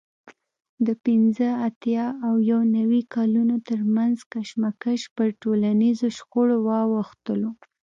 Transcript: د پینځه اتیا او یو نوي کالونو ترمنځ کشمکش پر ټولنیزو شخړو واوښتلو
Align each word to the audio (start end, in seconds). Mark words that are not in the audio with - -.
د 0.85 0.87
پینځه 1.03 1.47
اتیا 1.67 2.05
او 2.25 2.33
یو 2.51 2.61
نوي 2.77 3.01
کالونو 3.13 3.55
ترمنځ 3.69 4.15
کشمکش 4.33 5.01
پر 5.15 5.27
ټولنیزو 5.41 6.07
شخړو 6.17 6.57
واوښتلو 6.67 7.51